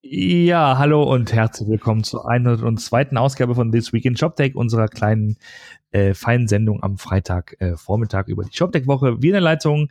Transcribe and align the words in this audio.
Ja, 0.00 0.78
hallo 0.78 1.02
und 1.02 1.32
herzlich 1.32 1.68
willkommen 1.68 2.04
zur 2.04 2.30
102. 2.30 3.16
Ausgabe 3.16 3.56
von 3.56 3.72
This 3.72 3.92
Week 3.92 4.04
in 4.04 4.16
ShopTech, 4.16 4.54
unserer 4.54 4.86
kleinen 4.86 5.38
äh, 5.90 6.14
feinen 6.14 6.46
Sendung 6.46 6.84
am 6.84 6.98
Freitag 6.98 7.56
äh, 7.58 7.76
Vormittag 7.76 8.28
über 8.28 8.44
die 8.44 8.56
ShopTech-Woche. 8.56 9.20
Wie 9.20 9.26
in 9.26 9.32
der 9.32 9.40
Leitung 9.40 9.90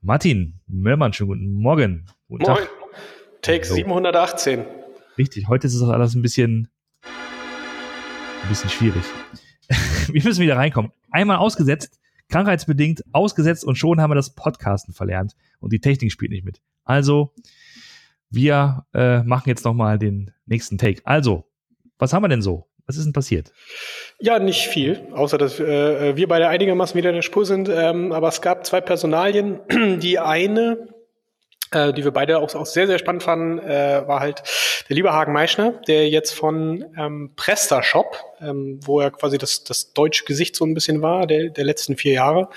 Martin 0.00 0.58
Möllmann, 0.66 1.12
schönen 1.12 1.28
guten 1.28 1.52
Morgen. 1.52 2.06
Guten 2.26 2.42
Moin. 2.42 2.56
Tag. 2.56 2.70
Take 3.42 3.64
so. 3.64 3.74
718. 3.74 4.64
Richtig, 5.16 5.46
heute 5.46 5.68
ist 5.68 5.80
das 5.80 5.88
alles 5.88 6.16
ein 6.16 6.22
bisschen, 6.22 6.68
ein 7.04 8.48
bisschen 8.48 8.70
schwierig. 8.70 9.04
wir 10.08 10.22
müssen 10.24 10.40
wieder 10.40 10.56
reinkommen. 10.56 10.90
Einmal 11.12 11.36
ausgesetzt, 11.36 12.00
krankheitsbedingt 12.28 13.04
ausgesetzt 13.12 13.64
und 13.64 13.76
schon 13.76 14.00
haben 14.00 14.10
wir 14.10 14.16
das 14.16 14.34
Podcasten 14.34 14.92
verlernt 14.92 15.36
und 15.60 15.72
die 15.72 15.80
Technik 15.80 16.10
spielt 16.10 16.32
nicht 16.32 16.44
mit. 16.44 16.60
Also, 16.82 17.32
wir 18.32 18.86
äh, 18.94 19.22
machen 19.22 19.48
jetzt 19.48 19.64
nochmal 19.64 19.98
den 19.98 20.32
nächsten 20.46 20.78
Take. 20.78 21.02
Also, 21.04 21.44
was 21.98 22.12
haben 22.12 22.22
wir 22.22 22.28
denn 22.28 22.42
so? 22.42 22.66
Was 22.86 22.96
ist 22.96 23.04
denn 23.04 23.12
passiert? 23.12 23.52
Ja, 24.18 24.38
nicht 24.38 24.66
viel, 24.66 25.00
außer 25.12 25.38
dass 25.38 25.60
äh, 25.60 26.16
wir 26.16 26.26
beide 26.26 26.48
einigermaßen 26.48 26.96
wieder 26.96 27.10
in 27.10 27.16
der 27.16 27.22
Spur 27.22 27.46
sind. 27.46 27.68
Ähm, 27.68 28.10
aber 28.12 28.28
es 28.28 28.40
gab 28.40 28.66
zwei 28.66 28.80
Personalien. 28.80 29.60
Die 30.00 30.18
eine, 30.18 30.88
äh, 31.70 31.92
die 31.92 32.02
wir 32.02 32.10
beide 32.10 32.38
auch, 32.38 32.54
auch 32.54 32.66
sehr, 32.66 32.86
sehr 32.86 32.98
spannend 32.98 33.22
fanden, 33.22 33.58
äh, 33.60 34.02
war 34.06 34.20
halt 34.20 34.42
der 34.88 34.96
liebe 34.96 35.12
Hagen 35.12 35.32
Meischner, 35.32 35.80
der 35.86 36.08
jetzt 36.08 36.34
von 36.34 36.84
ähm, 36.98 37.32
PrestaShop, 37.36 38.16
ähm, 38.40 38.80
wo 38.82 39.00
er 39.00 39.10
quasi 39.12 39.38
das, 39.38 39.62
das 39.62 39.92
deutsche 39.92 40.24
Gesicht 40.24 40.56
so 40.56 40.64
ein 40.64 40.74
bisschen 40.74 41.02
war, 41.02 41.26
der, 41.26 41.50
der 41.50 41.64
letzten 41.64 41.96
vier 41.96 42.14
Jahre, 42.14 42.48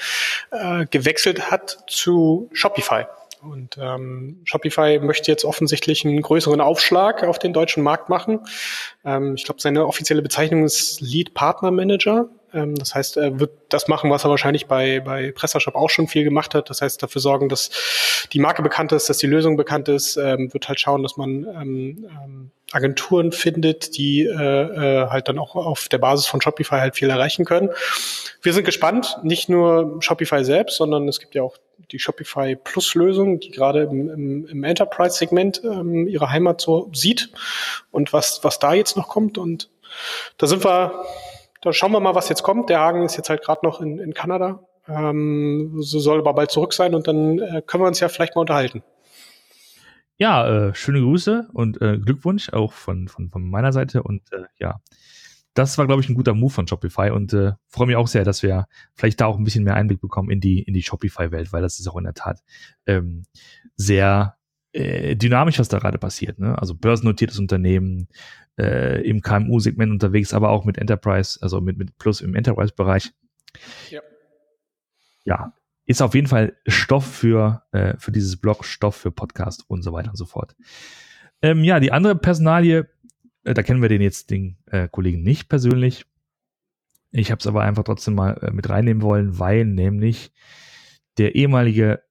äh, 0.51 0.85
gewechselt 0.87 1.51
hat 1.51 1.77
zu 1.87 2.49
Shopify. 2.51 3.05
Und 3.45 3.77
ähm, 3.79 4.41
Shopify 4.43 4.99
möchte 4.99 5.31
jetzt 5.31 5.45
offensichtlich 5.45 6.05
einen 6.05 6.21
größeren 6.21 6.61
Aufschlag 6.61 7.23
auf 7.23 7.39
den 7.39 7.53
deutschen 7.53 7.83
Markt 7.83 8.09
machen. 8.09 8.41
Ähm, 9.03 9.35
ich 9.35 9.45
glaube, 9.45 9.61
seine 9.61 9.85
offizielle 9.85 10.21
Bezeichnung 10.21 10.63
ist 10.63 10.99
Lead 11.01 11.33
Partner 11.33 11.71
Manager. 11.71 12.29
Ähm, 12.55 12.75
das 12.75 12.95
heißt, 12.95 13.17
er 13.17 13.39
wird 13.39 13.51
das 13.69 13.87
machen, 13.87 14.09
was 14.09 14.23
er 14.23 14.29
wahrscheinlich 14.29 14.67
bei, 14.67 14.99
bei 14.99 15.31
PrestaShop 15.31 15.75
auch 15.75 15.89
schon 15.89 16.07
viel 16.07 16.23
gemacht 16.23 16.55
hat. 16.55 16.69
Das 16.69 16.81
heißt, 16.81 17.03
dafür 17.03 17.21
sorgen, 17.21 17.49
dass 17.49 17.69
die 18.33 18.39
Marke 18.39 18.63
bekannt 18.63 18.91
ist, 18.91 19.09
dass 19.09 19.17
die 19.17 19.27
Lösung 19.27 19.57
bekannt 19.57 19.87
ist. 19.89 20.17
Ähm, 20.17 20.53
wird 20.53 20.67
halt 20.67 20.79
schauen, 20.79 21.03
dass 21.03 21.17
man 21.17 21.43
ähm, 21.43 22.07
ähm, 22.09 22.51
Agenturen 22.71 23.31
findet, 23.31 23.97
die 23.97 24.23
äh, 24.23 24.31
äh, 24.33 25.07
halt 25.09 25.27
dann 25.27 25.37
auch 25.37 25.55
auf 25.55 25.87
der 25.87 25.99
Basis 25.99 26.25
von 26.25 26.41
Shopify 26.41 26.77
halt 26.77 26.95
viel 26.95 27.09
erreichen 27.09 27.45
können. 27.45 27.69
Wir 28.41 28.53
sind 28.53 28.65
gespannt, 28.65 29.19
nicht 29.23 29.49
nur 29.49 29.97
Shopify 30.01 30.43
selbst, 30.43 30.77
sondern 30.77 31.07
es 31.07 31.19
gibt 31.19 31.35
ja 31.35 31.43
auch 31.43 31.57
die 31.91 31.99
Shopify 31.99 32.55
Plus 32.55 32.95
Lösung, 32.95 33.39
die 33.39 33.51
gerade 33.51 33.83
im, 33.83 34.09
im, 34.09 34.47
im 34.47 34.63
Enterprise-Segment 34.63 35.61
ähm, 35.63 36.07
ihre 36.07 36.31
Heimat 36.31 36.61
so 36.61 36.89
sieht 36.93 37.29
und 37.91 38.13
was, 38.13 38.43
was 38.43 38.59
da 38.59 38.73
jetzt 38.73 38.97
noch 38.97 39.09
kommt. 39.09 39.37
Und 39.37 39.69
da 40.37 40.47
sind 40.47 40.63
wir, 40.65 41.05
da 41.65 41.73
schauen 41.73 41.91
wir 41.91 41.99
mal, 41.99 42.15
was 42.15 42.29
jetzt 42.29 42.43
kommt. 42.43 42.69
Der 42.69 42.79
Hagen 42.79 43.03
ist 43.03 43.17
jetzt 43.17 43.29
halt 43.29 43.43
gerade 43.43 43.65
noch 43.65 43.81
in, 43.81 43.99
in 43.99 44.13
Kanada. 44.13 44.59
Ähm, 44.87 45.77
so 45.79 45.99
soll 45.99 46.19
aber 46.19 46.33
bald 46.33 46.51
zurück 46.51 46.73
sein 46.73 46.93
und 46.93 47.07
dann 47.07 47.39
äh, 47.39 47.61
können 47.65 47.83
wir 47.83 47.87
uns 47.87 47.99
ja 47.99 48.07
vielleicht 48.07 48.35
mal 48.35 48.41
unterhalten. 48.41 48.83
Ja, 50.17 50.67
äh, 50.67 50.75
schöne 50.75 51.01
Grüße 51.01 51.49
und 51.53 51.81
äh, 51.81 51.97
Glückwunsch 51.97 52.49
auch 52.53 52.71
von, 52.71 53.07
von, 53.07 53.29
von 53.31 53.49
meiner 53.49 53.73
Seite 53.73 54.03
und 54.03 54.21
äh, 54.31 54.43
ja, 54.59 54.79
das 55.55 55.77
war, 55.77 55.87
glaube 55.87 56.01
ich, 56.01 56.09
ein 56.09 56.15
guter 56.15 56.33
Move 56.33 56.53
von 56.53 56.67
Shopify 56.67 57.09
und 57.09 57.33
äh, 57.33 57.53
freue 57.67 57.87
mich 57.87 57.95
auch 57.95 58.07
sehr, 58.07 58.23
dass 58.23 58.43
wir 58.43 58.67
vielleicht 58.93 59.19
da 59.21 59.25
auch 59.25 59.37
ein 59.37 59.43
bisschen 59.43 59.63
mehr 59.63 59.75
Einblick 59.75 60.01
bekommen 60.01 60.29
in 60.29 60.39
die, 60.39 60.61
in 60.61 60.73
die 60.73 60.83
Shopify-Welt, 60.83 61.51
weil 61.51 61.61
das 61.61 61.79
ist 61.79 61.87
auch 61.87 61.97
in 61.97 62.03
der 62.03 62.13
Tat 62.13 62.41
ähm, 62.85 63.23
sehr 63.75 64.34
äh, 64.75 65.15
dynamisch, 65.15 65.57
was 65.57 65.69
da 65.69 65.79
gerade 65.79 65.97
passiert. 65.97 66.37
Ne? 66.37 66.57
Also 66.59 66.75
börsennotiertes 66.75 67.39
Unternehmen 67.39 68.09
äh, 68.59 69.01
im 69.07 69.21
KMU-Segment 69.21 69.91
unterwegs, 69.91 70.33
aber 70.33 70.49
auch 70.49 70.65
mit 70.65 70.77
Enterprise, 70.77 71.39
also 71.41 71.61
mit, 71.61 71.77
mit 71.77 71.97
Plus 71.97 72.19
im 72.19 72.35
Enterprise-Bereich. 72.35 73.13
Ja. 73.89 74.01
ja, 75.23 75.53
ist 75.85 76.01
auf 76.01 76.13
jeden 76.13 76.27
Fall 76.27 76.57
Stoff 76.67 77.05
für, 77.05 77.63
äh, 77.71 77.95
für 77.97 78.11
dieses 78.11 78.35
Blog, 78.35 78.65
Stoff 78.65 78.97
für 78.97 79.11
Podcast 79.11 79.63
und 79.69 79.81
so 79.81 79.93
weiter 79.93 80.09
und 80.09 80.17
so 80.17 80.25
fort. 80.25 80.57
Ähm, 81.41 81.63
ja, 81.63 81.79
die 81.79 81.93
andere 81.93 82.17
Personalie, 82.17 82.89
äh, 83.45 83.53
da 83.53 83.63
kennen 83.63 83.81
wir 83.81 83.87
den 83.87 84.01
jetzt, 84.01 84.29
den 84.29 84.57
äh, 84.65 84.89
Kollegen 84.89 85.23
nicht 85.23 85.47
persönlich. 85.47 86.05
Ich 87.11 87.31
habe 87.31 87.39
es 87.39 87.47
aber 87.47 87.61
einfach 87.61 87.83
trotzdem 87.83 88.15
mal 88.15 88.37
äh, 88.41 88.51
mit 88.51 88.69
reinnehmen 88.69 89.01
wollen, 89.01 89.39
weil 89.39 89.63
nämlich 89.63 90.33
der 91.17 91.35
ehemalige 91.35 92.01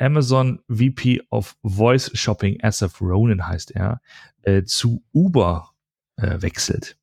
Amazon 0.00 0.60
VP 0.68 1.22
of 1.30 1.56
Voice 1.62 2.10
Shopping, 2.14 2.58
Asaf 2.62 3.00
Ronan 3.00 3.46
heißt 3.46 3.72
er, 3.72 4.00
äh, 4.42 4.64
zu 4.64 5.04
Uber 5.12 5.70
äh, 6.16 6.40
wechselt. 6.40 6.96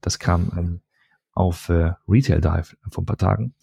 Das 0.00 0.18
kam 0.18 0.52
ähm, 0.56 0.80
auf 1.32 1.68
äh, 1.68 1.92
Retail 2.08 2.40
Dive 2.40 2.76
vor 2.90 3.02
ein 3.02 3.06
paar 3.06 3.16
Tagen. 3.16 3.54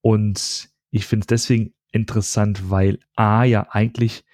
Und 0.00 0.68
ich 0.90 1.06
finde 1.06 1.22
es 1.22 1.26
deswegen 1.28 1.74
interessant, 1.92 2.70
weil 2.70 2.98
A 3.14 3.44
ja 3.44 3.68
eigentlich 3.70 4.24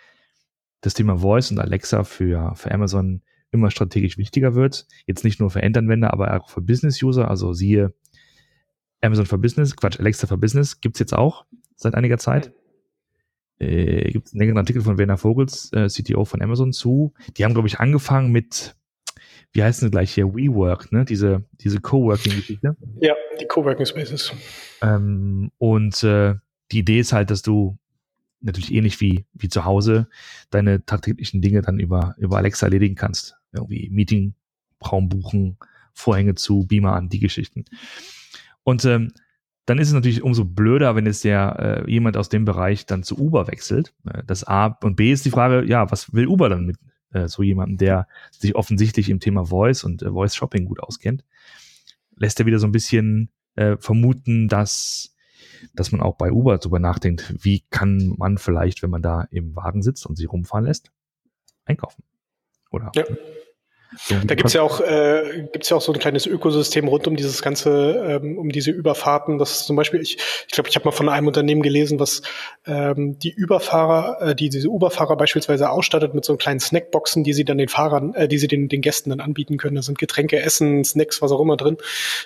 das 0.81 0.95
Thema 0.95 1.19
Voice 1.19 1.51
und 1.51 1.59
Alexa 1.59 2.05
für, 2.05 2.55
für 2.57 2.73
Amazon 2.73 3.23
immer 3.51 3.71
strategisch 3.71 4.19
wichtiger 4.19 4.55
wird. 4.55 4.87
Jetzt 5.07 5.25
nicht 5.25 5.41
nur 5.41 5.51
für 5.51 5.63
Endanwender, 5.63 6.13
aber 6.13 6.35
auch 6.35 6.51
für 6.51 6.61
Business-User. 6.61 7.29
Also 7.29 7.53
siehe 7.53 7.95
Amazon 9.01 9.27
for 9.27 9.39
Business, 9.39 9.77
Quatsch, 9.77 10.01
Alexa 10.01 10.27
for 10.27 10.39
Business 10.39 10.81
gibt's 10.81 10.99
jetzt 10.99 11.15
auch 11.15 11.45
seit 11.77 11.95
einiger 11.95 12.19
Zeit. 12.19 12.53
Äh, 13.59 14.11
gibt 14.11 14.33
einen 14.33 14.41
längeren 14.41 14.59
Artikel 14.59 14.83
von 14.83 14.99
Werner 14.99 15.17
Vogels, 15.17 15.73
äh, 15.73 15.89
CTO 15.89 16.25
von 16.25 16.43
Amazon 16.43 16.73
zu. 16.73 17.15
Die 17.37 17.45
haben, 17.45 17.55
glaube 17.55 17.69
ich, 17.69 17.79
angefangen 17.81 18.33
mit, 18.33 18.75
wie 19.53 19.63
heißt 19.63 19.83
denn 19.83 19.91
gleich 19.91 20.13
hier, 20.13 20.35
WeWork, 20.35 20.93
ne? 20.93 21.05
Diese, 21.05 21.45
diese 21.53 21.81
Coworking-Geschichte. 21.81 22.77
Ja, 23.01 23.15
die 23.41 23.47
Coworking 23.47 23.87
Spaces. 23.87 24.33
Ähm, 24.83 25.51
und 25.59 26.03
äh, 26.03 26.35
die 26.73 26.81
Idee 26.81 27.01
ist 27.01 27.13
halt, 27.13 27.31
dass 27.31 27.43
du 27.43 27.79
natürlich 28.41 28.73
ähnlich 28.73 29.01
wie, 29.01 29.25
wie 29.33 29.49
zu 29.49 29.65
Hause 29.65 30.09
deine 30.51 30.85
tagtäglichen 30.85 31.41
Dinge 31.41 31.63
dann 31.63 31.79
über, 31.79 32.15
über 32.19 32.37
Alexa 32.37 32.67
erledigen 32.67 32.95
kannst. 32.95 33.37
Irgendwie 33.53 33.89
Meeting, 33.91 34.35
Raum 34.85 35.09
buchen, 35.09 35.59
Vorhänge 35.95 36.35
zu, 36.35 36.67
Beamer 36.67 36.95
an, 36.95 37.09
die 37.09 37.21
Geschichten. 37.21 37.65
Und 38.65 38.85
ähm, 38.85 39.13
dann 39.67 39.79
ist 39.79 39.89
es 39.89 39.95
natürlich 39.95 40.23
umso 40.23 40.45
blöder, 40.45 40.95
wenn 40.95 41.07
jetzt 41.07 41.25
der 41.25 41.85
äh, 41.87 41.91
jemand 41.91 42.17
aus 42.17 42.29
dem 42.29 42.45
Bereich 42.45 42.87
dann 42.87 43.03
zu 43.03 43.19
Uber 43.19 43.47
wechselt. 43.47 43.95
Äh, 44.07 44.23
das 44.27 44.45
A 44.45 44.67
und 44.83 44.97
B 44.97 45.13
ist 45.13 45.25
die 45.25 45.31
Frage, 45.31 45.65
ja, 45.65 45.91
was 45.91 46.13
will 46.13 46.27
Uber 46.27 46.49
dann 46.49 46.67
mit 46.67 46.77
äh, 47.13 47.29
so 47.29 47.43
jemandem, 47.43 47.79
der 47.79 48.07
sich 48.31 48.55
offensichtlich 48.55 49.09
im 49.09 49.21
Thema 49.21 49.47
Voice 49.47 49.85
und 49.85 50.03
äh, 50.03 50.11
Voice 50.11 50.35
Shopping 50.35 50.67
gut 50.67 50.81
auskennt? 50.81 51.25
Lässt 52.17 52.39
er 52.41 52.47
wieder 52.47 52.59
so 52.59 52.67
ein 52.67 52.73
bisschen 52.73 53.31
äh, 53.57 53.77
vermuten, 53.79 54.49
dass 54.49 55.11
dass 55.73 55.93
man 55.93 56.03
auch 56.03 56.17
bei 56.17 56.31
Uber 56.31 56.59
darüber 56.59 56.79
nachdenkt, 56.79 57.35
wie 57.43 57.65
kann 57.71 58.15
man 58.19 58.37
vielleicht, 58.37 58.83
wenn 58.83 58.91
man 58.91 59.01
da 59.01 59.27
im 59.31 59.57
Wagen 59.57 59.83
sitzt 59.83 60.05
und 60.05 60.17
sich 60.17 60.31
rumfahren 60.31 60.67
lässt, 60.67 60.93
einkaufen. 61.65 62.05
Oder 62.71 62.93
ja. 62.95 63.05
Da 64.27 64.35
gibt's 64.35 64.53
ja 64.53 64.63
auch 64.63 64.81
äh, 64.81 65.49
gibt's 65.53 65.69
ja 65.69 65.77
auch 65.77 65.81
so 65.81 65.93
ein 65.93 65.99
kleines 65.99 66.27
Ökosystem 66.27 66.89
rund 66.89 67.07
um 67.07 67.17
dieses 67.17 67.43
ganze, 67.43 68.21
ähm, 68.23 68.39
um 68.39 68.49
diese 68.51 68.71
Überfahrten. 68.71 69.39
Das 69.39 69.53
ist 69.53 69.67
zum 69.67 69.77
Beispiel, 69.77 70.01
ich 70.01 70.19
ich 70.47 70.53
glaube, 70.53 70.69
ich 70.69 70.77
habe 70.77 70.85
mal 70.85 70.93
von 70.93 71.09
einem 71.09 71.27
Unternehmen 71.27 71.63
gelesen, 71.63 71.99
was 72.01 72.23
ähm, 72.67 73.19
die 73.19 73.31
Überfahrer, 73.31 74.31
äh, 74.31 74.35
die 74.35 74.49
diese 74.49 74.69
Uberfahrer 74.69 75.17
beispielsweise 75.17 75.71
ausstattet 75.71 76.15
mit 76.15 76.25
so 76.25 76.37
kleinen 76.37 76.61
Snackboxen, 76.61 77.25
die 77.25 77.33
sie 77.33 77.45
dann 77.45 77.59
den 77.59 77.69
Fahrern, 77.69 78.15
äh, 78.15 78.29
die 78.29 78.39
sie 78.39 78.49
den, 78.49 78.69
den 78.69 78.81
Gästen 78.81 79.11
dann 79.11 79.21
anbieten 79.21 79.57
können. 79.57 79.77
Da 79.77 79.83
sind 79.83 79.99
Getränke, 79.99 80.41
Essen, 80.41 80.85
Snacks, 80.85 81.23
was 81.23 81.33
auch 81.33 81.41
immer 81.41 81.57
drin. 81.57 81.77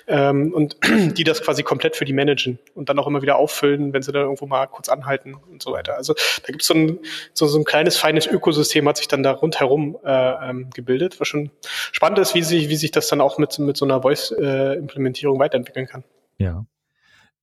Ähm, 0.07 0.53
und 0.53 0.77
die 1.17 1.23
das 1.23 1.41
quasi 1.41 1.63
komplett 1.63 1.95
für 1.95 2.05
die 2.05 2.13
managen 2.13 2.59
und 2.75 2.89
dann 2.89 2.99
auch 2.99 3.07
immer 3.07 3.21
wieder 3.21 3.37
auffüllen, 3.37 3.93
wenn 3.93 4.01
sie 4.01 4.11
dann 4.11 4.23
irgendwo 4.23 4.45
mal 4.45 4.67
kurz 4.67 4.89
anhalten 4.89 5.35
und 5.35 5.61
so 5.61 5.71
weiter. 5.71 5.95
Also 5.95 6.13
da 6.13 6.47
gibt's 6.47 6.67
so 6.67 6.73
ein, 6.73 6.99
so, 7.33 7.47
so 7.47 7.57
ein 7.57 7.65
kleines, 7.65 7.97
feines 7.97 8.27
Ökosystem, 8.27 8.87
hat 8.87 8.97
sich 8.97 9.07
dann 9.07 9.23
da 9.23 9.31
rundherum 9.31 9.97
äh, 10.03 10.49
ähm, 10.49 10.69
gebildet, 10.73 11.19
was 11.19 11.27
schon 11.27 11.51
spannend 11.91 12.19
ist, 12.19 12.35
wie 12.35 12.43
sich, 12.43 12.69
wie 12.69 12.75
sich 12.75 12.91
das 12.91 13.07
dann 13.07 13.21
auch 13.21 13.37
mit, 13.37 13.57
mit 13.59 13.77
so 13.77 13.85
einer 13.85 14.01
Voice-Implementierung 14.01 15.37
äh, 15.37 15.39
weiterentwickeln 15.39 15.87
kann. 15.87 16.03
Ja. 16.37 16.65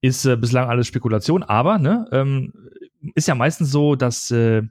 Ist 0.01 0.25
äh, 0.25 0.37
bislang 0.37 0.69
alles 0.69 0.87
Spekulation, 0.87 1.43
aber 1.43 1.79
ne, 1.79 2.07
ähm, 2.13 2.53
ist 3.15 3.29
ja 3.29 3.35
meistens 3.35 3.71
so, 3.71 3.95
dass, 3.95 4.31
äh, 4.31 4.63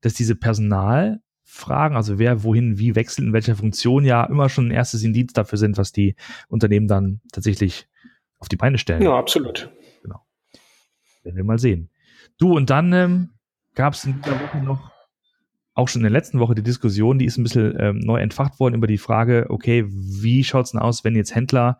dass 0.00 0.14
diese 0.14 0.36
Personalfragen, 0.36 1.96
also 1.96 2.18
wer 2.18 2.42
wohin 2.42 2.78
wie 2.78 2.94
wechselt, 2.94 3.26
in 3.26 3.32
welcher 3.32 3.56
Funktion, 3.56 4.04
ja 4.04 4.24
immer 4.24 4.48
schon 4.48 4.68
ein 4.68 4.72
erstes 4.72 5.02
Indiz 5.02 5.32
dafür 5.32 5.58
sind, 5.58 5.76
was 5.78 5.92
die 5.92 6.16
Unternehmen 6.48 6.88
dann 6.88 7.20
tatsächlich 7.32 7.88
auf 8.38 8.48
die 8.48 8.56
Beine 8.56 8.78
stellen. 8.78 9.02
Ja, 9.02 9.18
absolut. 9.18 9.70
Genau. 10.02 10.20
Werden 11.22 11.36
wir 11.36 11.44
mal 11.44 11.58
sehen. 11.58 11.90
Du, 12.38 12.56
und 12.56 12.70
dann 12.70 12.92
ähm, 12.92 13.30
gab 13.74 13.94
es 13.94 14.04
in 14.04 14.20
dieser 14.22 14.40
Woche 14.40 14.58
noch 14.58 14.90
auch 15.74 15.88
schon 15.88 16.00
in 16.00 16.04
der 16.04 16.12
letzten 16.12 16.40
Woche 16.40 16.54
die 16.54 16.62
Diskussion, 16.62 17.18
die 17.18 17.24
ist 17.24 17.38
ein 17.38 17.44
bisschen 17.44 17.74
ähm, 17.78 17.98
neu 17.98 18.20
entfacht 18.20 18.58
worden 18.60 18.74
über 18.74 18.86
die 18.86 18.98
Frage, 18.98 19.46
okay, 19.48 19.86
wie 19.88 20.44
schaut's 20.44 20.72
denn 20.72 20.80
aus, 20.80 21.04
wenn 21.04 21.14
jetzt 21.14 21.34
Händler 21.34 21.78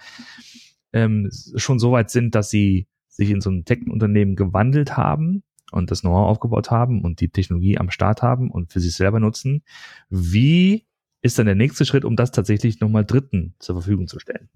ähm, 0.92 1.30
schon 1.56 1.78
so 1.78 1.92
weit 1.92 2.10
sind, 2.10 2.34
dass 2.34 2.50
sie 2.50 2.88
sich 3.08 3.30
in 3.30 3.40
so 3.40 3.50
ein 3.50 3.64
Tech-Unternehmen 3.64 4.36
gewandelt 4.36 4.96
haben 4.96 5.42
und 5.72 5.90
das 5.90 6.00
Know-how 6.00 6.28
aufgebaut 6.28 6.70
haben 6.70 7.02
und 7.02 7.20
die 7.20 7.28
Technologie 7.28 7.78
am 7.78 7.90
Start 7.90 8.22
haben 8.22 8.50
und 8.50 8.72
für 8.72 8.80
sich 8.80 8.94
selber 8.94 9.20
nutzen. 9.20 9.62
Wie 10.08 10.86
ist 11.22 11.38
dann 11.38 11.46
der 11.46 11.54
nächste 11.54 11.84
Schritt, 11.84 12.04
um 12.04 12.16
das 12.16 12.32
tatsächlich 12.32 12.80
nochmal 12.80 13.04
Dritten 13.04 13.54
zur 13.58 13.76
Verfügung 13.76 14.08
zu 14.08 14.18
stellen. 14.18 14.48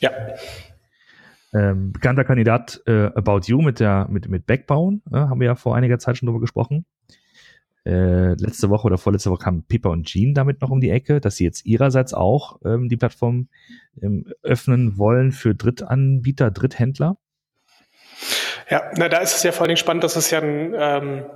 Ja. 0.00 0.10
Ähm, 1.52 1.92
bekannter 1.92 2.24
Kandidat 2.24 2.82
äh, 2.86 3.06
About 3.14 3.42
You 3.44 3.60
mit 3.60 3.78
der 3.80 4.08
mit 4.10 4.28
mit 4.28 4.46
Backbauen, 4.46 5.02
äh, 5.12 5.16
haben 5.16 5.40
wir 5.40 5.46
ja 5.46 5.54
vor 5.54 5.76
einiger 5.76 5.98
Zeit 5.98 6.18
schon 6.18 6.26
drüber 6.26 6.40
gesprochen. 6.40 6.84
Äh, 7.86 8.34
letzte 8.34 8.70
Woche 8.70 8.86
oder 8.86 8.98
vorletzte 8.98 9.30
Woche 9.30 9.44
kamen 9.44 9.64
Pippa 9.66 9.90
und 9.90 10.06
Jean 10.06 10.32
damit 10.32 10.62
noch 10.62 10.70
um 10.70 10.80
die 10.80 10.90
Ecke, 10.90 11.20
dass 11.20 11.36
sie 11.36 11.44
jetzt 11.44 11.66
ihrerseits 11.66 12.14
auch 12.14 12.60
ähm, 12.64 12.88
die 12.88 12.96
Plattform 12.96 13.48
ähm, 14.00 14.26
öffnen 14.42 14.96
wollen 14.96 15.32
für 15.32 15.54
Drittanbieter, 15.54 16.50
Dritthändler. 16.50 17.18
Ja, 18.70 18.90
na 18.96 19.08
da 19.08 19.18
ist 19.18 19.36
es 19.36 19.42
ja 19.42 19.52
vor 19.52 19.62
allen 19.62 19.68
Dingen 19.68 19.76
spannend, 19.76 20.04
dass 20.04 20.16
es 20.16 20.30
ja 20.30 20.40
ein, 20.40 20.74
ähm, 20.74 21.26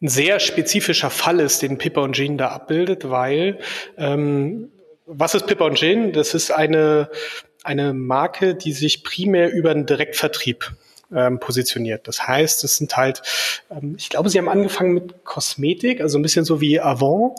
ein 0.00 0.08
sehr 0.08 0.40
spezifischer 0.40 1.10
Fall 1.10 1.38
ist, 1.38 1.62
den 1.62 1.78
Pippa 1.78 2.00
und 2.00 2.14
Jean 2.14 2.36
da 2.36 2.48
abbildet, 2.48 3.08
weil 3.08 3.60
ähm, 3.96 4.72
was 5.06 5.34
ist 5.34 5.46
Pippa 5.46 5.66
und 5.66 5.76
Jean? 5.76 6.12
Das 6.12 6.34
ist 6.34 6.50
eine 6.50 7.08
eine 7.64 7.94
Marke, 7.94 8.54
die 8.54 8.72
sich 8.72 9.04
primär 9.04 9.52
über 9.52 9.70
einen 9.70 9.86
Direktvertrieb 9.86 10.74
ähm, 11.14 11.38
positioniert. 11.40 12.08
Das 12.08 12.26
heißt, 12.26 12.64
es 12.64 12.76
sind 12.76 12.96
halt, 12.96 13.22
ähm, 13.70 13.94
ich 13.96 14.10
glaube, 14.10 14.28
sie 14.28 14.38
haben 14.38 14.48
angefangen 14.48 14.94
mit 14.94 15.24
Kosmetik, 15.24 16.00
also 16.00 16.18
ein 16.18 16.22
bisschen 16.22 16.44
so 16.44 16.60
wie 16.60 16.80
Avon 16.80 17.34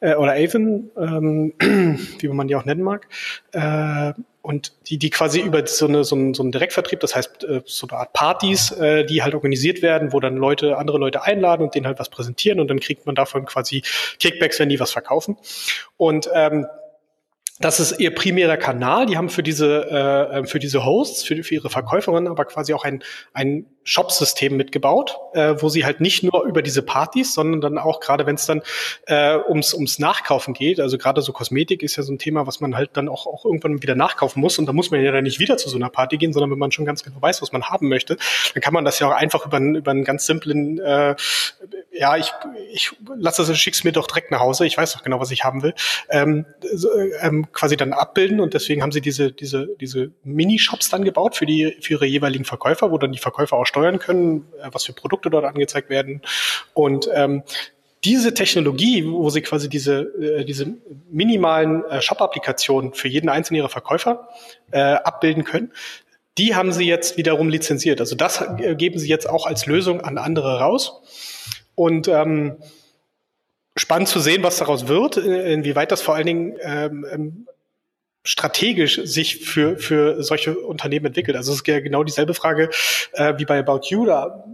äh, 0.00 0.14
oder 0.14 0.32
Avon, 0.32 0.90
ähm, 0.96 1.54
wie 2.18 2.28
man 2.28 2.48
die 2.48 2.56
auch 2.56 2.64
nennen 2.64 2.82
mag. 2.82 3.06
Äh, 3.52 4.12
und 4.42 4.72
die, 4.88 4.98
die 4.98 5.10
quasi 5.10 5.40
über 5.40 5.66
so, 5.66 5.86
eine, 5.86 6.02
so, 6.02 6.16
einen, 6.16 6.32
so 6.32 6.42
einen 6.42 6.50
Direktvertrieb, 6.50 7.00
das 7.00 7.14
heißt 7.14 7.44
äh, 7.44 7.60
so 7.66 7.86
eine 7.86 7.98
Art 7.98 8.12
Partys, 8.14 8.72
äh, 8.72 9.04
die 9.04 9.22
halt 9.22 9.34
organisiert 9.34 9.82
werden, 9.82 10.12
wo 10.12 10.20
dann 10.20 10.36
Leute, 10.36 10.78
andere 10.78 10.98
Leute 10.98 11.22
einladen 11.24 11.62
und 11.62 11.74
denen 11.74 11.86
halt 11.86 11.98
was 11.98 12.08
präsentieren 12.08 12.58
und 12.58 12.68
dann 12.68 12.80
kriegt 12.80 13.04
man 13.04 13.14
davon 13.14 13.44
quasi 13.44 13.82
Kickbacks, 14.18 14.58
wenn 14.58 14.70
die 14.70 14.80
was 14.80 14.92
verkaufen. 14.92 15.36
Und 15.98 16.30
ähm, 16.34 16.66
das 17.60 17.78
ist 17.78 18.00
ihr 18.00 18.14
primärer 18.14 18.56
Kanal. 18.56 19.04
Die 19.04 19.18
haben 19.18 19.28
für 19.28 19.42
diese, 19.42 19.86
äh, 19.90 20.46
für 20.46 20.58
diese 20.58 20.84
Hosts, 20.84 21.22
für, 21.22 21.42
für 21.44 21.54
ihre 21.54 21.68
Verkäuferinnen 21.68 22.28
aber 22.28 22.46
quasi 22.46 22.72
auch 22.72 22.84
ein, 22.84 23.02
ein 23.34 23.66
Shop-System 23.84 24.56
mitgebaut, 24.56 25.18
äh, 25.34 25.54
wo 25.58 25.68
sie 25.68 25.84
halt 25.84 26.00
nicht 26.00 26.22
nur 26.22 26.44
über 26.44 26.62
diese 26.62 26.82
Partys, 26.82 27.34
sondern 27.34 27.60
dann 27.60 27.78
auch 27.78 28.00
gerade, 28.00 28.24
wenn 28.24 28.36
es 28.36 28.46
dann 28.46 28.62
äh, 29.06 29.36
ums, 29.36 29.74
ums 29.74 29.98
Nachkaufen 29.98 30.54
geht, 30.54 30.80
also 30.80 30.96
gerade 30.96 31.20
so 31.20 31.32
Kosmetik 31.32 31.82
ist 31.82 31.96
ja 31.96 32.02
so 32.02 32.12
ein 32.12 32.18
Thema, 32.18 32.46
was 32.46 32.60
man 32.60 32.76
halt 32.76 32.90
dann 32.94 33.08
auch, 33.08 33.26
auch 33.26 33.44
irgendwann 33.44 33.82
wieder 33.82 33.94
nachkaufen 33.94 34.40
muss. 34.40 34.58
Und 34.58 34.66
da 34.66 34.72
muss 34.72 34.90
man 34.90 35.02
ja 35.02 35.12
dann 35.12 35.24
nicht 35.24 35.38
wieder 35.38 35.58
zu 35.58 35.68
so 35.68 35.76
einer 35.76 35.90
Party 35.90 36.16
gehen, 36.16 36.32
sondern 36.32 36.50
wenn 36.50 36.58
man 36.58 36.72
schon 36.72 36.86
ganz 36.86 37.02
genau 37.02 37.20
weiß, 37.20 37.42
was 37.42 37.52
man 37.52 37.64
haben 37.64 37.88
möchte, 37.88 38.16
dann 38.54 38.62
kann 38.62 38.72
man 38.72 38.86
das 38.86 38.98
ja 39.00 39.08
auch 39.08 39.14
einfach 39.14 39.44
über, 39.44 39.58
über 39.58 39.90
einen 39.90 40.04
ganz 40.04 40.24
simplen, 40.24 40.78
äh, 40.78 41.14
ja, 41.92 42.16
ich, 42.16 42.32
ich 42.72 42.92
lasse 43.16 43.44
das, 43.44 43.58
schick's 43.58 43.84
mir 43.84 43.92
doch 43.92 44.06
direkt 44.06 44.30
nach 44.30 44.40
Hause, 44.40 44.64
ich 44.64 44.78
weiß 44.78 44.92
doch 44.92 45.02
genau, 45.02 45.20
was 45.20 45.30
ich 45.30 45.44
haben 45.44 45.62
will, 45.62 45.74
ähm, 46.08 46.46
so, 46.72 46.88
ähm, 47.20 47.49
quasi 47.52 47.76
dann 47.76 47.92
abbilden 47.92 48.40
und 48.40 48.54
deswegen 48.54 48.82
haben 48.82 48.92
sie 48.92 49.00
diese, 49.00 49.32
diese, 49.32 49.68
diese 49.80 50.12
Minishops 50.24 50.88
dann 50.88 51.04
gebaut 51.04 51.36
für 51.36 51.46
die, 51.46 51.76
für 51.80 51.94
ihre 51.94 52.06
jeweiligen 52.06 52.44
Verkäufer, 52.44 52.90
wo 52.90 52.98
dann 52.98 53.12
die 53.12 53.18
Verkäufer 53.18 53.56
auch 53.56 53.66
steuern 53.66 53.98
können, 53.98 54.46
äh, 54.62 54.68
was 54.72 54.84
für 54.84 54.92
Produkte 54.92 55.30
dort 55.30 55.44
angezeigt 55.44 55.90
werden. 55.90 56.22
Und 56.74 57.08
ähm, 57.12 57.42
diese 58.04 58.32
Technologie, 58.32 59.04
wo 59.06 59.28
sie 59.30 59.42
quasi 59.42 59.68
diese, 59.68 60.00
äh, 60.00 60.44
diese 60.44 60.74
minimalen 61.10 61.84
äh, 61.84 62.00
Shop-Applikationen 62.00 62.94
für 62.94 63.08
jeden 63.08 63.28
einzelnen 63.28 63.58
ihrer 63.58 63.68
Verkäufer 63.68 64.28
äh, 64.70 64.80
abbilden 64.80 65.44
können, 65.44 65.72
die 66.38 66.54
haben 66.54 66.72
sie 66.72 66.86
jetzt 66.86 67.16
wiederum 67.18 67.48
lizenziert. 67.48 68.00
Also 68.00 68.16
das 68.16 68.40
äh, 68.40 68.74
geben 68.74 68.98
sie 68.98 69.08
jetzt 69.08 69.28
auch 69.28 69.46
als 69.46 69.66
Lösung 69.66 70.00
an 70.00 70.16
andere 70.16 70.60
raus. 70.60 71.02
Und 71.74 72.08
ähm, 72.08 72.56
spannend 73.80 74.08
zu 74.08 74.20
sehen, 74.20 74.42
was 74.42 74.58
daraus 74.58 74.88
wird, 74.88 75.16
inwieweit 75.16 75.90
das 75.90 76.02
vor 76.02 76.14
allen 76.14 76.26
Dingen 76.26 76.56
ähm, 76.62 77.06
ähm 77.10 77.46
strategisch 78.22 79.00
sich 79.04 79.46
für, 79.46 79.78
für 79.78 80.22
solche 80.22 80.58
Unternehmen 80.58 81.06
entwickelt. 81.06 81.38
Also 81.38 81.52
es 81.52 81.60
ist 81.60 81.66
ja 81.66 81.80
genau 81.80 82.04
dieselbe 82.04 82.34
Frage 82.34 82.68
äh, 83.14 83.32
wie 83.38 83.46
bei 83.46 83.58
About 83.58 83.80
You. 83.88 84.04
Da 84.04 84.44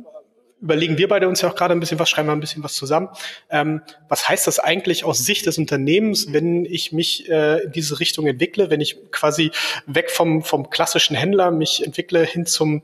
überlegen 0.61 0.99
wir 0.99 1.09
beide 1.09 1.27
uns 1.27 1.41
ja 1.41 1.51
auch 1.51 1.57
gerade 1.57 1.75
ein 1.75 1.81
bisschen 1.81 1.99
was, 1.99 2.09
schreiben 2.09 2.29
wir 2.29 2.33
ein 2.33 2.41
bisschen 2.41 2.63
was 2.63 2.75
zusammen. 2.75 3.09
Ähm, 3.51 3.83
was 4.09 4.29
heißt 4.29 4.47
das 4.47 4.61
eigentlich 4.61 5.05
aus 5.05 5.19
Sicht 5.19 5.47
des 5.47 5.59
Unternehmens, 5.59 6.33
wenn 6.33 6.65
ich 6.65 6.93
mich 6.93 7.29
äh, 7.29 7.65
in 7.65 7.73
diese 7.73 7.99
Richtung 7.99 8.27
entwickle, 8.27 8.71
wenn 8.71 8.81
ich 8.81 9.11
quasi 9.11 9.51
weg 9.87 10.13
vom, 10.13 10.43
vom 10.43 10.71
klassischen 10.71 11.17
Händler 11.17 11.51
mich 11.51 11.85
entwickle 11.85 12.25
hin 12.25 12.47
zum, 12.47 12.83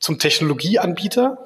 zum 0.00 0.18
Technologieanbieter? 0.18 1.44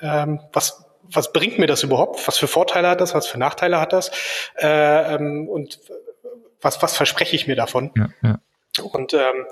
Ähm, 0.00 0.40
was, 0.52 0.87
was 1.12 1.32
bringt 1.32 1.58
mir 1.58 1.66
das 1.66 1.82
überhaupt? 1.82 2.26
Was 2.26 2.38
für 2.38 2.48
Vorteile 2.48 2.88
hat 2.88 3.00
das? 3.00 3.14
Was 3.14 3.26
für 3.26 3.38
Nachteile 3.38 3.80
hat 3.80 3.92
das? 3.92 4.10
Äh, 4.56 5.14
ähm, 5.14 5.48
und 5.48 5.80
was, 6.60 6.82
was 6.82 6.96
verspreche 6.96 7.36
ich 7.36 7.46
mir 7.46 7.56
davon? 7.56 7.90
Ja, 7.96 8.08
ja. 8.22 8.38
Und 8.80 9.14
ähm, 9.14 9.46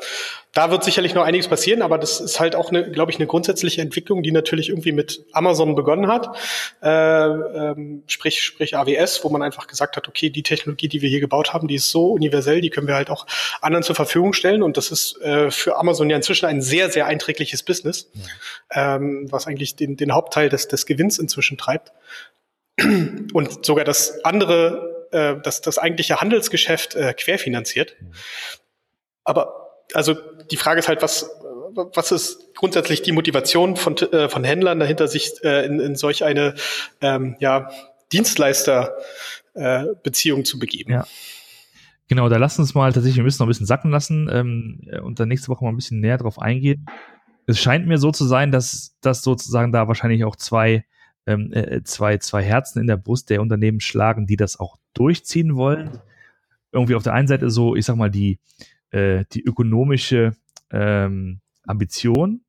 da 0.53 0.71
wird 0.71 0.85
sicherlich 0.85 1.15
noch 1.15 1.25
einiges 1.25 1.49
passieren, 1.49 1.83
aber 1.83 1.99
das 1.99 2.21
ist 2.21 2.41
halt 2.41 2.57
auch, 2.57 2.71
eine, 2.71 2.91
glaube 2.91 3.11
ich, 3.11 3.19
eine 3.19 3.27
grundsätzliche 3.27 3.83
Entwicklung, 3.83 4.23
die 4.23 4.33
natürlich 4.33 4.69
irgendwie 4.69 4.93
mit 4.93 5.25
Amazon 5.33 5.75
begonnen 5.75 6.09
hat, 6.09 6.37
äh, 6.83 6.89
ähm, 6.89 8.03
sprich, 8.07 8.43
sprich 8.43 8.77
AWS, 8.77 9.23
wo 9.25 9.29
man 9.29 9.43
einfach 9.43 9.67
gesagt 9.67 9.97
hat, 9.97 10.09
okay, 10.09 10.31
die 10.31 10.43
Technologie, 10.43 10.89
die 10.89 11.03
wir 11.03 11.09
hier 11.09 11.21
gebaut 11.21 11.53
haben, 11.53 11.69
die 11.69 11.75
ist 11.75 11.91
so 11.91 12.13
universell, 12.13 12.61
die 12.61 12.71
können 12.71 12.87
wir 12.87 12.95
halt 12.95 13.11
auch 13.11 13.27
anderen 13.61 13.83
zur 13.83 13.95
Verfügung 13.95 14.33
stellen. 14.33 14.63
Und 14.63 14.77
das 14.77 14.91
ist 14.91 15.21
äh, 15.21 15.51
für 15.51 15.77
Amazon 15.77 16.09
ja 16.09 16.17
inzwischen 16.17 16.47
ein 16.47 16.63
sehr, 16.63 16.91
sehr 16.91 17.07
einträgliches 17.07 17.63
Business, 17.63 18.11
ja. 18.75 18.97
ähm, 18.97 19.27
was 19.31 19.47
eigentlich 19.47 19.77
den, 19.77 19.97
den 19.97 20.13
Hauptteil 20.13 20.49
des, 20.49 20.69
des 20.69 20.87
Gewinns 20.87 21.19
inzwischen 21.19 21.59
treibt. 21.59 21.93
Und 22.79 23.65
sogar 23.65 23.85
das 23.85 24.25
andere 24.25 24.97
äh, 25.11 25.37
das, 25.43 25.61
das 25.61 25.79
eigentliche 25.79 26.21
Handelsgeschäft 26.21 26.95
äh, 26.95 27.15
querfinanziert. 27.15 27.97
Mhm. 28.01 28.13
Aber 29.27 29.67
also 29.93 30.15
die 30.51 30.57
Frage 30.57 30.79
ist 30.79 30.89
halt, 30.89 31.03
was, 31.03 31.31
was 31.75 32.13
ist 32.13 32.55
grundsätzlich 32.55 33.03
die 33.03 33.13
Motivation 33.13 33.77
von, 33.77 33.99
äh, 33.99 34.31
von 34.31 34.45
Händlern 34.45 34.81
dahinter, 34.81 35.09
sich 35.09 35.33
äh, 35.43 35.67
in, 35.67 35.81
in 35.81 35.97
solch 35.97 36.25
eine 36.25 36.55
ähm, 37.01 37.37
ja, 37.39 37.71
Dienstleister-Beziehung 38.13 40.41
äh, 40.41 40.45
zu 40.45 40.59
begeben? 40.59 40.93
Ja. 40.93 41.07
Genau, 42.09 42.29
da 42.29 42.37
lassen 42.37 42.61
uns 42.61 42.75
mal 42.75 42.93
tatsächlich, 42.93 43.17
wir 43.17 43.25
müssen 43.25 43.43
noch 43.43 43.47
ein 43.47 43.51
bisschen 43.51 43.67
sacken 43.67 43.91
lassen 43.91 44.31
ähm, 44.33 44.89
und 45.03 45.19
dann 45.19 45.27
nächste 45.29 45.49
Woche 45.49 45.65
mal 45.65 45.71
ein 45.71 45.77
bisschen 45.77 45.99
näher 46.01 46.19
drauf 46.19 46.39
eingehen. 46.39 46.87
Es 47.47 47.59
scheint 47.59 47.89
mir 47.89 47.99
so 47.99 48.13
zu 48.13 48.27
sein, 48.27 48.53
dass, 48.53 48.95
dass 49.01 49.23
sozusagen 49.23 49.73
da 49.73 49.89
wahrscheinlich 49.89 50.23
auch 50.25 50.37
zwei, 50.37 50.85
ähm, 51.27 51.53
äh, 51.53 51.83
zwei, 51.83 52.19
zwei 52.19 52.45
Herzen 52.45 52.79
in 52.81 52.87
der 52.87 52.97
Brust 52.97 53.29
der 53.31 53.43
Unternehmen 53.43 53.81
schlagen, 53.81 54.29
die 54.29 54.37
das 54.37 54.61
auch 54.61 54.77
durchziehen 54.95 55.57
wollen. 55.57 56.01
Irgendwie 56.71 56.95
auf 56.95 57.03
der 57.03 57.15
einen 57.15 57.27
Seite 57.29 57.51
so, 57.51 57.75
ich 57.75 57.85
sag 57.85 57.97
mal, 57.97 58.11
die, 58.11 58.39
äh, 58.91 59.25
die 59.33 59.43
ökonomische 59.43 60.37
ähm, 60.71 61.41
Ambition 61.65 62.43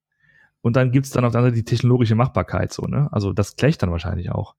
und 0.61 0.75
dann 0.75 0.91
gibt's 0.91 1.11
dann 1.11 1.23
auf 1.23 1.31
der 1.31 1.39
anderen 1.39 1.55
Seite 1.55 1.63
die 1.63 1.69
technologische 1.69 2.15
Machbarkeit, 2.15 2.73
so, 2.73 2.83
ne? 2.87 3.07
Also 3.11 3.31
das 3.33 3.55
gleicht 3.55 3.81
dann 3.83 3.91
wahrscheinlich 3.91 4.31
auch. 4.31 4.55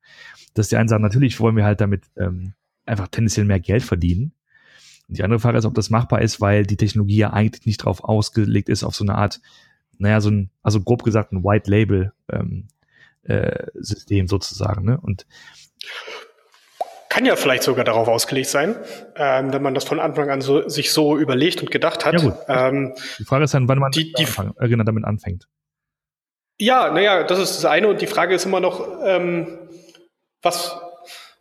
Dass 0.54 0.68
die 0.68 0.76
einen 0.76 0.88
sagen, 0.88 1.02
natürlich 1.02 1.38
wollen 1.40 1.56
wir 1.56 1.64
halt 1.64 1.80
damit 1.80 2.06
ähm, 2.16 2.54
einfach 2.86 3.08
tendenziell 3.08 3.44
mehr 3.44 3.60
Geld 3.60 3.82
verdienen. 3.82 4.32
Und 5.08 5.18
die 5.18 5.22
andere 5.22 5.40
Frage 5.40 5.58
ist, 5.58 5.64
ob 5.64 5.74
das 5.74 5.90
machbar 5.90 6.22
ist, 6.22 6.40
weil 6.40 6.64
die 6.64 6.76
Technologie 6.76 7.18
ja 7.18 7.32
eigentlich 7.32 7.66
nicht 7.66 7.82
darauf 7.82 8.04
ausgelegt 8.04 8.68
ist, 8.68 8.84
auf 8.84 8.94
so 8.94 9.04
eine 9.04 9.16
Art, 9.16 9.40
naja, 9.98 10.20
so 10.20 10.30
ein, 10.30 10.50
also 10.62 10.80
grob 10.80 11.02
gesagt, 11.02 11.32
ein 11.32 11.44
White 11.44 11.70
Label 11.70 12.12
ähm, 12.30 12.68
äh, 13.24 13.66
System 13.74 14.28
sozusagen, 14.28 14.84
ne? 14.84 14.98
Und 14.98 15.26
kann 17.18 17.26
ja 17.26 17.34
vielleicht 17.34 17.64
sogar 17.64 17.84
darauf 17.84 18.06
ausgelegt 18.06 18.48
sein, 18.48 18.76
ähm, 19.16 19.52
wenn 19.52 19.60
man 19.60 19.74
das 19.74 19.82
von 19.82 19.98
Anfang 19.98 20.30
an 20.30 20.40
so, 20.40 20.68
sich 20.68 20.92
so 20.92 21.18
überlegt 21.18 21.60
und 21.60 21.72
gedacht 21.72 22.04
hat. 22.04 22.14
Ja, 22.14 22.20
gut. 22.20 22.34
Ähm, 22.46 22.94
die 23.18 23.24
Frage 23.24 23.42
ist 23.42 23.54
dann, 23.54 23.66
wann 23.66 23.80
man 23.80 23.90
die, 23.90 24.12
die, 24.12 24.24
anfang, 24.24 24.54
äh, 24.60 24.68
genau 24.68 24.84
damit 24.84 25.04
anfängt. 25.04 25.48
Ja, 26.60 26.92
naja, 26.92 27.24
das 27.24 27.40
ist 27.40 27.56
das 27.56 27.64
eine. 27.64 27.88
Und 27.88 28.00
die 28.02 28.06
Frage 28.06 28.36
ist 28.36 28.44
immer 28.44 28.60
noch, 28.60 29.00
ähm, 29.04 29.68
was, 30.42 30.80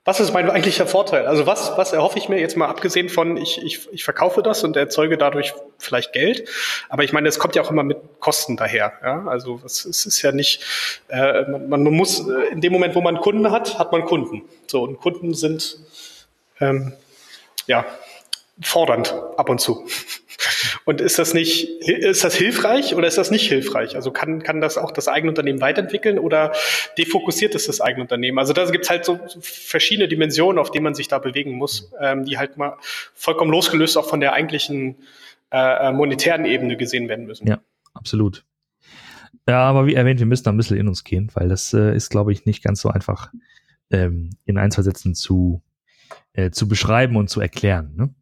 was 0.08 0.22
ist 0.22 0.34
mein 0.34 0.50
eigentlicher 0.50 0.88
Vorteil? 0.88 1.28
Also 1.28 1.46
was, 1.48 1.78
was 1.78 1.92
erhoffe 1.92 2.18
ich 2.18 2.30
mir 2.30 2.40
jetzt 2.40 2.56
mal 2.56 2.70
abgesehen 2.70 3.10
von, 3.10 3.36
ich, 3.36 3.62
ich, 3.62 3.92
ich 3.92 4.06
verkaufe 4.06 4.42
das 4.42 4.64
und 4.64 4.78
erzeuge 4.78 5.18
dadurch 5.18 5.54
vielleicht 5.80 6.14
Geld. 6.14 6.48
Aber 6.88 7.04
ich 7.04 7.12
meine, 7.12 7.28
es 7.28 7.40
kommt 7.40 7.58
ja 7.58 7.62
auch 7.62 7.72
immer 7.72 7.84
mit 7.84 7.98
Kosten 8.22 8.56
daher. 8.56 8.94
Ja? 9.04 9.26
Also 9.28 9.60
es, 9.66 9.84
es 9.84 10.06
ist 10.06 10.22
ja 10.22 10.32
nicht, 10.32 10.64
äh, 11.10 11.42
man, 11.50 11.84
man 11.84 11.94
muss, 11.94 12.26
äh, 12.26 12.54
in 12.54 12.62
dem 12.62 12.72
Moment, 12.72 12.96
wo 12.96 13.02
man 13.02 13.18
Kunden 13.18 13.52
hat, 13.52 13.80
hat 13.80 13.92
man 13.92 14.06
Kunden. 14.06 14.44
So, 14.68 14.82
und 14.84 14.98
Kunden 15.02 15.34
sind 15.34 15.78
ähm, 16.62 16.94
ja 17.66 17.86
fordernd 18.62 19.14
ab 19.36 19.50
und 19.50 19.60
zu. 19.60 19.86
Und 20.88 21.02
ist 21.02 21.20
das 21.20 21.34
nicht, 21.34 21.68
ist 21.82 22.24
das 22.24 22.34
hilfreich 22.34 22.96
oder 22.96 23.10
ist 23.10 23.18
das 23.18 23.30
nicht 23.30 23.46
hilfreich? 23.50 23.98
Also 23.98 24.10
kann, 24.12 24.42
kann 24.42 24.62
das 24.62 24.78
auch 24.78 24.92
das 24.92 25.10
eigene 25.10 25.32
Unternehmen 25.32 25.60
weiterentwickeln 25.60 26.18
oder 26.18 26.54
defokussiert 26.98 27.56
es 27.56 27.68
das 27.68 27.82
eigene 27.82 28.04
Unternehmen? 28.04 28.40
Also 28.40 28.54
da 28.54 28.64
gibt 28.72 28.86
es 28.86 28.90
halt 28.90 29.04
so 29.04 29.20
verschiedene 29.42 30.08
Dimensionen, 30.08 30.58
auf 30.58 30.72
denen 30.72 30.86
man 30.86 30.96
sich 30.96 31.10
da 31.10 31.20
bewegen 31.20 31.56
muss, 31.56 31.92
ähm, 32.00 32.24
die 32.24 32.38
halt 32.38 32.56
mal 32.56 32.78
vollkommen 33.14 33.52
losgelöst 33.52 33.98
auch 33.98 34.08
von 34.08 34.22
der 34.22 34.32
eigentlichen 34.32 34.96
äh, 35.52 35.92
monetären 35.92 36.46
Ebene 36.46 36.78
gesehen 36.78 37.10
werden 37.10 37.26
müssen. 37.26 37.50
Ja, 37.50 37.60
absolut. 37.94 38.46
Ja, 39.46 39.64
aber 39.64 39.88
wie 39.88 39.96
erwähnt, 39.96 40.22
wir 40.22 40.26
müssen 40.26 40.46
da 40.46 40.52
ein 40.54 40.58
bisschen 40.58 40.78
in 40.78 40.88
uns 40.88 41.04
gehen, 41.04 41.30
weil 41.34 41.50
das 41.50 41.74
äh, 41.74 41.94
ist, 41.94 42.12
glaube 42.12 42.32
ich, 42.32 42.46
nicht 42.46 42.64
ganz 42.64 42.80
so 42.80 42.88
einfach 42.88 43.34
ähm, 43.92 44.30
in 44.46 44.58
ein, 44.58 44.72
zwei 44.72 44.84
Sätzen 44.84 45.16
zu 45.16 45.62
äh, 46.32 46.52
zu 46.52 46.70
beschreiben 46.70 47.18
und 47.18 47.30
zu 47.30 47.42
erklären. 47.42 47.94
Ne? 47.98 48.16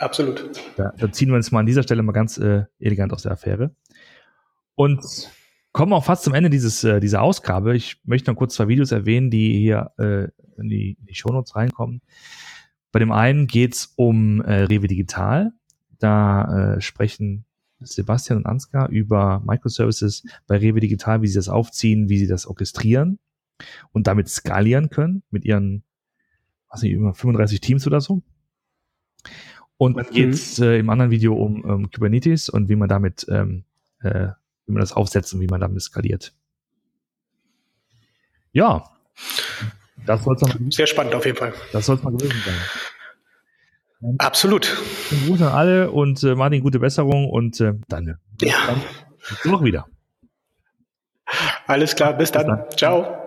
Absolut. 0.00 0.50
Da, 0.76 0.92
da, 0.96 1.12
ziehen 1.12 1.28
wir 1.28 1.36
uns 1.36 1.52
mal 1.52 1.60
an 1.60 1.66
dieser 1.66 1.82
Stelle 1.82 2.02
mal 2.02 2.12
ganz 2.12 2.38
äh, 2.38 2.64
elegant 2.78 3.12
aus 3.12 3.22
der 3.22 3.32
Affäre. 3.32 3.74
Und 4.74 5.04
kommen 5.72 5.92
auch 5.92 6.04
fast 6.04 6.24
zum 6.24 6.32
Ende 6.32 6.48
dieses, 6.48 6.82
äh, 6.84 7.00
dieser 7.00 7.20
Ausgabe. 7.20 7.76
Ich 7.76 8.00
möchte 8.04 8.30
noch 8.30 8.38
kurz 8.38 8.54
zwei 8.54 8.68
Videos 8.68 8.92
erwähnen, 8.92 9.30
die 9.30 9.58
hier 9.58 9.92
äh, 9.98 10.28
in 10.56 10.68
die, 10.70 10.96
in 10.98 11.06
die 11.06 11.14
Shownotes 11.14 11.54
reinkommen. 11.54 12.00
Bei 12.92 12.98
dem 12.98 13.12
einen 13.12 13.46
geht's 13.46 13.92
um 13.96 14.40
äh, 14.40 14.62
Rewe 14.62 14.88
Digital. 14.88 15.52
Da 15.98 16.76
äh, 16.76 16.80
sprechen 16.80 17.44
Sebastian 17.80 18.38
und 18.38 18.46
Ansgar 18.46 18.88
über 18.88 19.42
Microservices 19.44 20.24
bei 20.46 20.56
Rewe 20.56 20.80
Digital, 20.80 21.20
wie 21.20 21.28
sie 21.28 21.36
das 21.36 21.50
aufziehen, 21.50 22.08
wie 22.08 22.18
sie 22.18 22.26
das 22.26 22.46
orchestrieren 22.46 23.18
und 23.92 24.06
damit 24.06 24.30
skalieren 24.30 24.88
können 24.88 25.22
mit 25.30 25.44
ihren, 25.44 25.84
was 26.70 26.80
nicht, 26.80 26.92
über 26.92 27.12
35 27.12 27.60
Teams 27.60 27.86
oder 27.86 28.00
so. 28.00 28.22
Und 29.80 29.96
dann 29.96 30.06
mhm. 30.12 30.38
äh, 30.58 30.78
im 30.78 30.90
anderen 30.90 31.10
Video 31.10 31.34
um, 31.34 31.64
um 31.64 31.90
Kubernetes 31.90 32.50
und 32.50 32.68
wie 32.68 32.76
man 32.76 32.90
damit, 32.90 33.24
ähm, 33.30 33.64
äh, 34.02 34.28
wie 34.66 34.72
man 34.72 34.80
das 34.80 34.92
aufsetzt 34.92 35.32
und 35.32 35.40
wie 35.40 35.46
man 35.46 35.58
damit 35.58 35.80
skaliert. 35.80 36.34
Ja, 38.52 38.84
das 40.04 40.22
soll 40.22 40.36
es 40.36 40.76
Sehr 40.76 40.86
spannend 40.86 41.14
auf 41.14 41.24
jeden 41.24 41.38
Fall. 41.38 41.54
Das 41.72 41.86
soll 41.86 41.96
es 41.96 42.02
mal 42.02 42.12
gewesen 42.12 42.42
sein. 42.44 44.16
Absolut. 44.18 44.76
Gruß 45.26 45.40
an 45.40 45.48
alle 45.48 45.90
und 45.90 46.22
äh, 46.24 46.34
Martin, 46.34 46.60
gute 46.60 46.78
Besserung 46.78 47.30
und 47.30 47.58
äh, 47.62 47.72
dann, 47.88 48.18
ja. 48.42 48.56
dann 48.66 48.82
noch 49.50 49.64
wieder. 49.64 49.86
Alles 51.66 51.96
klar, 51.96 52.12
bis 52.18 52.30
dann. 52.32 52.46
Bis 52.46 52.54
dann. 52.54 52.70
Ciao. 52.76 53.19